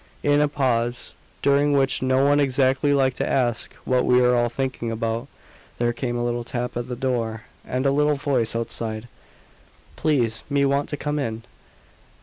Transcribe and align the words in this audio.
In 0.23 0.41
a 0.41 0.47
pause 0.47 1.13
during 1.43 1.73
which 1.73 2.01
no 2.01 2.25
one 2.25 2.39
exactly 2.39 2.91
liked 2.91 3.17
to 3.17 3.29
ask 3.29 3.71
what 3.85 4.03
we 4.03 4.19
were 4.19 4.35
all 4.35 4.49
thinking 4.49 4.89
about 4.91 5.27
there 5.77 5.93
came 5.93 6.17
a 6.17 6.25
little 6.25 6.43
tap 6.43 6.75
at 6.75 6.87
the 6.87 6.95
door, 6.95 7.43
and 7.67 7.85
a 7.85 7.91
little 7.91 8.15
voice 8.15 8.55
outside. 8.55 9.07
"Please, 9.97 10.41
me 10.49 10.65
want 10.65 10.89
to 10.89 10.97
come 10.97 11.19
in." 11.19 11.43